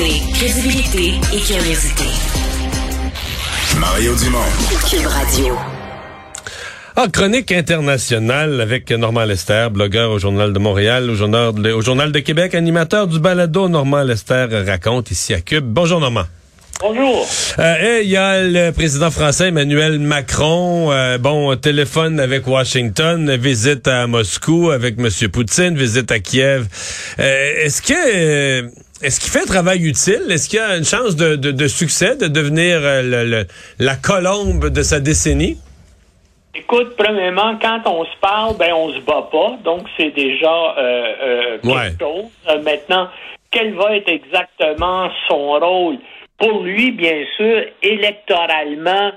[0.00, 2.04] Combiner crédibilité et curiosité.
[3.78, 4.38] Mario Dumont.
[4.88, 5.58] Cube Radio.
[6.96, 11.82] Ah, chronique internationale avec Normand Lester, blogueur au Journal de Montréal, au Journal de, au
[11.82, 15.66] Journal de Québec, animateur du balado Normand Lester raconte ici à Cube.
[15.66, 16.24] Bonjour Normand.
[16.80, 17.28] Bonjour.
[17.58, 23.86] Euh, il y a le président français Emmanuel Macron, euh, bon, téléphone avec Washington, visite
[23.86, 25.10] à Moscou avec M.
[25.28, 26.68] Poutine, visite à Kiev.
[27.18, 28.70] Euh, est-ce que
[29.02, 30.22] est-ce qu'il fait un travail utile?
[30.30, 33.46] Est-ce qu'il a une chance de, de, de succès, de devenir le, le,
[33.78, 35.58] la colombe de sa décennie?
[36.54, 41.04] Écoute, premièrement, quand on se parle, ben on se bat pas, donc c'est déjà euh,
[41.22, 41.90] euh, quelque Ouais.
[42.00, 42.24] chose.
[42.48, 43.08] Euh, maintenant,
[43.52, 45.98] quel va être exactement son rôle?
[46.38, 49.12] Pour lui, bien sûr, électoralement,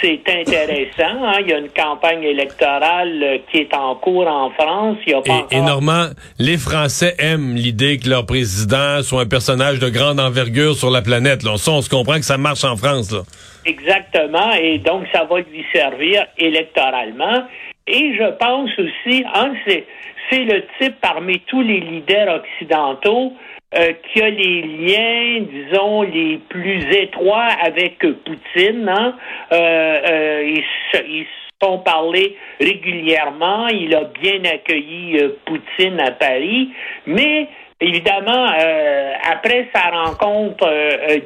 [0.00, 1.24] c'est intéressant.
[1.24, 1.38] hein.
[1.40, 4.96] Il y a une campagne électorale euh, qui est en cours en France.
[5.06, 6.06] Il y a pas Et, encore- et Normand,
[6.38, 11.02] les Français aiment l'idée que leur président soit un personnage de grande envergure sur la
[11.02, 11.42] planète.
[11.42, 11.52] Là.
[11.68, 13.12] On se comprend que ça marche en France.
[13.12, 13.20] Là.
[13.64, 17.44] Exactement, et donc ça va lui servir électoralement.
[17.86, 23.32] Et je pense aussi, hein, c'est le type parmi tous les leaders occidentaux
[23.74, 28.88] euh, qui a les liens, disons, les plus étroits avec Poutine.
[28.88, 29.16] Hein.
[29.52, 30.56] Euh, euh,
[30.94, 31.26] ils, ils
[31.62, 33.68] sont parlé régulièrement.
[33.68, 36.70] Il a bien accueilli euh, Poutine à Paris,
[37.06, 37.48] mais
[37.84, 40.70] Évidemment, euh, après sa rencontre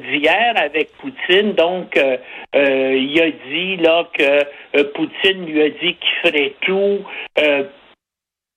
[0.09, 2.17] d'hier avec Poutine, donc euh,
[2.97, 7.05] il a dit là que Poutine lui a dit qu'il ferait tout,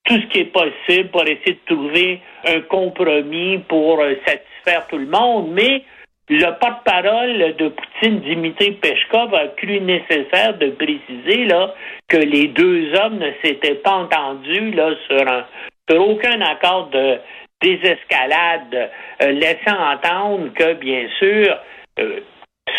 [0.05, 4.97] tout ce qui est possible pour essayer de trouver un compromis pour euh, satisfaire tout
[4.97, 5.83] le monde, mais
[6.29, 11.73] le porte-parole de Poutine, Dimitri Peshkov, a cru nécessaire de préciser là
[12.07, 15.45] que les deux hommes ne s'étaient pas entendus là sur un
[15.89, 17.19] sur aucun accord de
[17.61, 18.89] désescalade,
[19.21, 21.57] euh, laissant entendre que, bien sûr,
[21.99, 22.21] euh,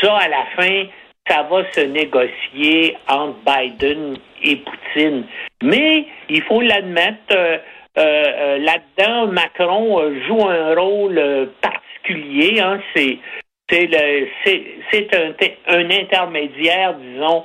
[0.01, 0.87] ça, à la fin,
[1.29, 5.25] ça va se négocier entre Biden et Poutine.
[5.63, 7.59] Mais il faut l'admettre, euh,
[7.99, 12.61] euh, euh, là-dedans, Macron joue un rôle particulier.
[12.61, 13.19] Hein, c'est
[13.71, 17.45] c'est un, intermédiaire, disons,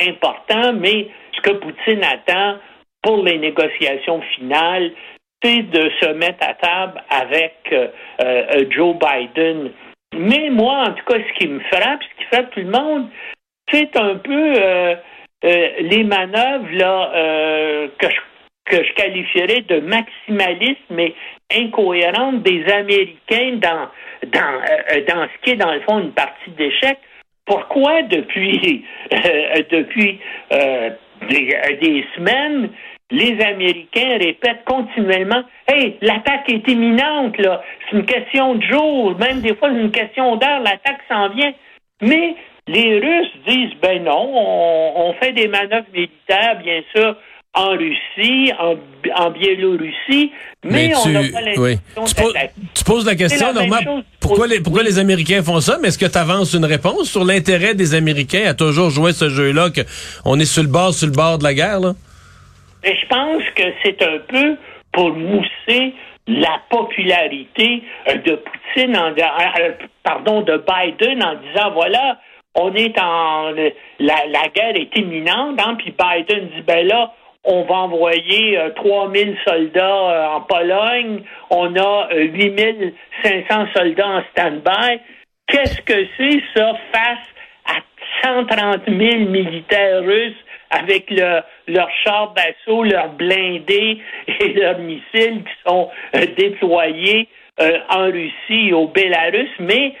[0.00, 2.56] important, mais ce que Poutine attend
[3.02, 4.92] pour les négociations finales,
[5.42, 7.74] c'est de se mettre à table avec
[8.70, 9.70] Joe Biden.
[10.14, 12.00] Mais moi, en tout cas, ce qui me frappe,
[12.30, 13.08] tout le monde,
[13.70, 14.94] c'est un peu euh,
[15.44, 18.16] euh, les manœuvres euh, que je
[18.64, 21.14] que qualifierais de maximalisme mais
[21.54, 23.88] incohérente des Américains dans
[24.24, 26.98] ce qui est dans le fond une partie d'échec.
[27.44, 28.84] Pourquoi depuis
[29.70, 30.18] depuis
[31.30, 32.70] des, semaines
[33.12, 37.36] les Américains répètent continuellement Hey, l'attaque est imminente.
[37.38, 41.52] C'est une question de jour, même des fois c'est une question d'heure, l'attaque s'en vient.
[42.02, 42.34] Mais
[42.68, 47.16] les Russes disent ben non, on, on fait des manœuvres militaires, bien sûr,
[47.54, 48.74] en Russie, en,
[49.16, 50.30] en Biélorussie,
[50.62, 51.78] mais, on n'a pas l'intention oui.
[52.06, 52.34] tu, poses,
[52.74, 54.88] tu poses la question, la Normand, chose pourquoi, pour- les, pourquoi oui.
[54.88, 55.78] les Américains font ça?
[55.80, 59.30] Mais est-ce que tu avances une réponse sur l'intérêt des Américains à toujours jouer ce
[59.30, 61.80] jeu-là, qu'on est sur le bord, sur le bord de la guerre?
[61.80, 61.92] Là?
[62.84, 64.56] Mais je pense que c'est un peu
[64.92, 65.94] pour mousser
[66.26, 69.72] la popularité euh, de Poutine, en, euh,
[70.02, 72.18] pardon, de Biden en disant voilà,
[72.54, 73.52] on est en
[73.98, 77.12] la, la guerre est imminente, hein, puis Biden dit ben là,
[77.46, 84.22] on va envoyer euh, 3000 soldats euh, en Pologne, on a euh, 8500 soldats en
[84.32, 85.00] stand-by.
[85.46, 87.26] Qu'est-ce que c'est ça face
[87.66, 90.34] à 130 000 militaires russes
[90.78, 93.98] avec le- leurs chars d'assaut, leurs blindés
[94.28, 97.28] et leurs missiles qui sont euh, déployés
[97.60, 99.94] euh, en Russie et au Bélarus, mais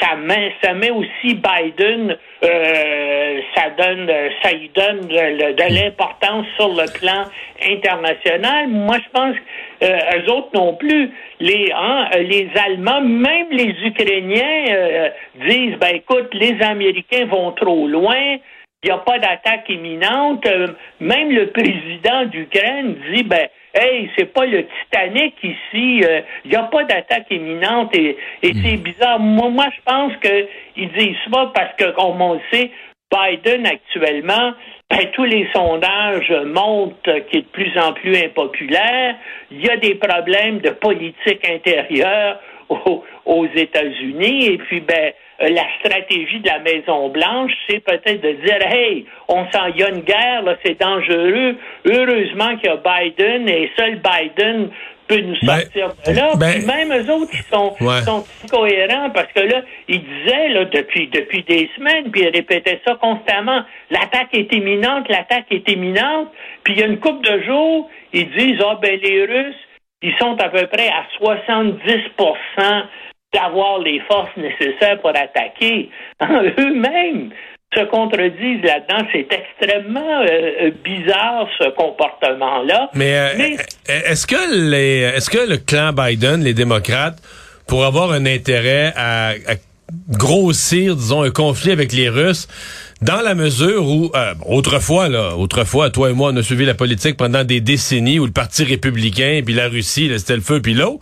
[0.00, 4.10] ça met, ça met aussi Biden, euh, ça donne,
[4.42, 7.24] ça lui donne de, l'importance sur le plan
[7.68, 8.68] international.
[8.68, 11.10] Moi, je pense que euh, eux autres non plus.
[11.38, 15.10] Les, hein, les Allemands, même les Ukrainiens
[15.46, 18.38] disent, ben écoute, les Américains vont trop loin.
[18.84, 20.44] Il n'y a pas d'attaque imminente.
[20.44, 20.68] Euh,
[20.98, 26.02] même le président d'Ukraine dit, ben, hey, c'est pas le Titanic ici.
[26.04, 27.94] euh, Il n'y a pas d'attaque imminente.
[27.96, 29.20] Et, et c'est bizarre.
[29.20, 32.72] Moi, moi, je pense qu'ils disent ça parce que, comme on le sait,
[33.12, 34.52] Biden actuellement,
[34.90, 39.14] ben, tous les sondages montrent qu'il est de plus en plus impopulaire.
[39.52, 42.40] Il y a des problèmes de politique intérieure
[42.86, 44.46] aux, aux États-Unis.
[44.46, 49.44] Et puis, ben, la stratégie de la Maison Blanche, c'est peut-être de dire, hey, on
[49.50, 51.56] sent, il y a une guerre, là, c'est dangereux.
[51.84, 54.70] Heureusement qu'il y a Biden et seul Biden
[55.08, 56.32] peut nous Ben, sortir de là.
[56.38, 58.00] ben- Puis même eux autres, ils sont, Ouais.
[58.02, 62.80] sont cohérents parce que là, ils disaient là, depuis, depuis des semaines, puis ils répétaient
[62.86, 66.28] ça constamment, l'attaque est imminente, l'attaque est imminente.
[66.62, 69.56] Puis il y a une couple de jours, ils disent, ah ben les Russes,
[70.02, 72.82] ils sont à peu près à 70%
[73.32, 75.88] d'avoir les forces nécessaires pour attaquer.
[76.22, 77.30] Eux-mêmes
[77.74, 79.06] se contredisent là-dedans.
[79.12, 82.90] C'est extrêmement euh, euh, bizarre, ce comportement-là.
[82.94, 83.56] Mais, euh, Mais-
[83.88, 87.16] est-ce que les est-ce que le clan Biden, les démocrates,
[87.66, 89.54] pour avoir un intérêt à, à
[90.10, 92.48] grossir, disons, un conflit avec les Russes,
[93.02, 96.74] dans la mesure où euh, autrefois, là, autrefois, toi et moi, on a suivi la
[96.74, 100.74] politique pendant des décennies où le Parti républicain puis la Russie, c'était le feu puis
[100.74, 101.00] l'eau,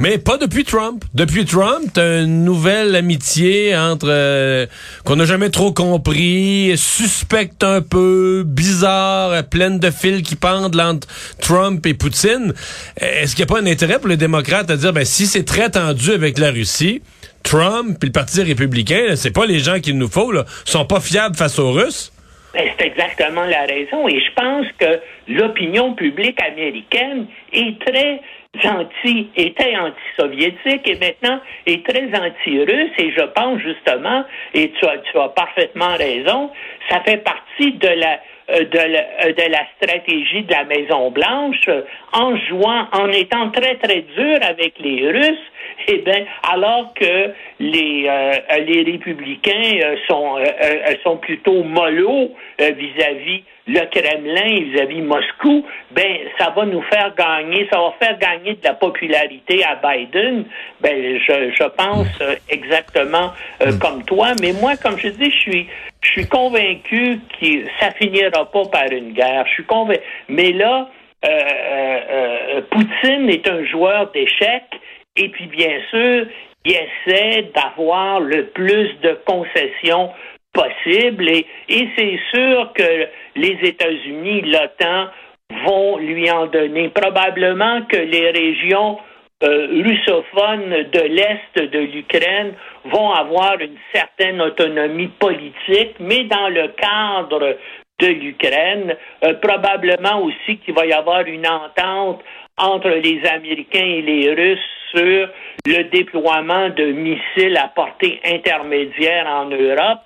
[0.00, 1.04] mais pas depuis Trump.
[1.14, 4.66] Depuis Trump, t'as une nouvelle amitié entre euh,
[5.04, 11.06] qu'on n'a jamais trop compris, suspecte un peu, bizarre, pleine de fils qui pendent entre
[11.40, 12.54] Trump et Poutine.
[12.96, 15.44] Est-ce qu'il n'y a pas un intérêt pour les démocrates à dire, ben si c'est
[15.44, 17.02] très tendu avec la Russie,
[17.46, 21.00] Trump puis le Parti républicain, c'est pas les gens qu'il nous faut, là, sont pas
[21.00, 22.12] fiables face aux Russes?
[22.52, 24.08] Ben, c'est exactement la raison.
[24.08, 28.20] Et je pense que l'opinion publique américaine est très
[28.64, 32.92] anti, était anti-soviétique et maintenant est très anti-russe.
[32.98, 36.50] Et je pense justement, et tu as, tu as parfaitement raison,
[36.90, 41.68] ça fait partie de la de la, euh, de la stratégie de la Maison Blanche
[41.68, 41.82] euh,
[42.12, 45.38] en jouant, en étant très très dur avec les Russes.
[45.88, 48.32] Eh bien, alors que les euh,
[48.66, 55.64] les républicains euh, sont euh, euh, sont plutôt mollo euh, vis-à-vis le Kremlin vis-à-vis Moscou,
[55.90, 60.44] ben ça va nous faire gagner, ça va faire gagner de la popularité à Biden.
[60.80, 63.32] Ben je, je pense euh, exactement
[63.62, 65.66] euh, comme toi, mais moi comme je dis, je suis
[66.02, 69.44] je suis convaincu que ça finira pas par une guerre.
[69.48, 70.00] Je suis convaincu.
[70.28, 70.88] Mais là,
[71.24, 74.80] euh, euh, Poutine est un joueur d'échecs
[75.16, 76.26] et puis bien sûr,
[76.64, 80.10] il essaie d'avoir le plus de concessions
[80.56, 85.08] possible et, c'est sûr que les États-Unis, l'OTAN,
[85.64, 86.88] vont lui en donner.
[86.88, 88.98] Probablement que les régions
[89.44, 92.54] euh, russophones de l'Est de l'Ukraine
[92.86, 97.56] vont avoir une certaine autonomie politique, mais dans le cadre
[98.00, 102.22] de l'Ukraine, euh, probablement aussi qu'il va y avoir une entente
[102.58, 104.58] entre les Américains et les Russes
[104.94, 105.28] sur
[105.66, 110.00] le déploiement de missiles à portée intermédiaire en Europe.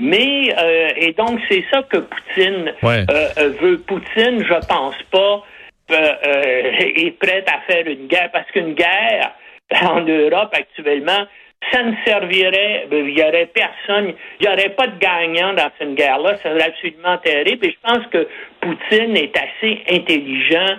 [0.00, 3.04] Mais euh, et donc c'est ça que Poutine Ouais.
[3.10, 3.78] euh, euh, veut.
[3.78, 5.44] Poutine, je pense pas,
[5.90, 9.32] euh, euh, est prête à faire une guerre parce qu'une guerre
[9.82, 11.26] en Europe actuellement,
[11.70, 15.94] ça ne servirait, il y aurait personne, il n'y aurait pas de gagnant dans cette
[15.94, 16.36] guerre-là.
[16.36, 17.66] Ça serait absolument terrible.
[17.66, 18.26] Et je pense que
[18.62, 20.76] Poutine est assez intelligent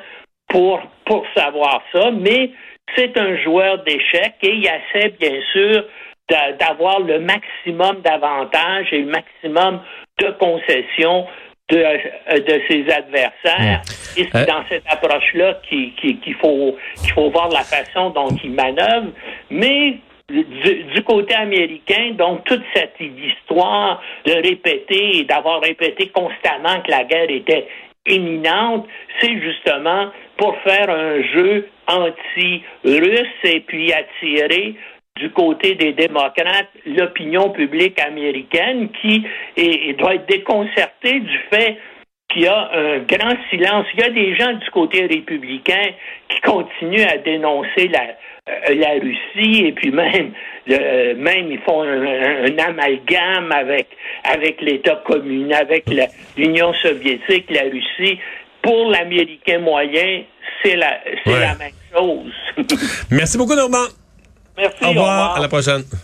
[0.49, 2.49] pour pour savoir ça, mais
[2.95, 5.85] c'est un joueur d'échecs et il essaie bien sûr
[6.29, 9.81] d'avoir le maximum d'avantages et le maximum
[10.19, 11.27] de concessions
[11.69, 13.81] de, euh, de ses adversaires.
[14.17, 14.45] Et c'est Euh.
[14.45, 19.11] dans cette approche-là qu'il faut, qu'il faut voir la façon dont il manœuvre.
[19.49, 19.97] Mais
[20.29, 26.91] du, du côté américain, donc toute cette histoire de répéter et d'avoir répété constamment que
[26.91, 27.67] la guerre était
[28.07, 28.87] imminente,
[29.19, 34.75] c'est justement pour faire un jeu anti-russe et puis attirer
[35.17, 39.23] du côté des démocrates l'opinion publique américaine qui
[39.57, 41.77] est- doit être déconcertée du fait
[42.31, 43.85] qu'il y a un grand silence.
[43.93, 45.89] Il y a des gens du côté républicain
[46.29, 48.03] qui continuent à dénoncer la,
[48.49, 50.31] euh, la Russie et puis même,
[50.65, 53.87] le- même ils font un, amalgame avec,
[54.23, 55.85] avec l'État commun, avec
[56.37, 58.17] l'Union soviétique, la Russie.
[58.61, 60.23] Pour l'Américain moyen,
[60.63, 61.39] c'est la, Ouais.
[61.39, 62.31] la même chose.
[63.11, 63.87] Merci beaucoup, Normand.
[64.61, 64.85] Merci.
[64.85, 65.35] Au revoir.
[65.35, 65.83] À la prochaine.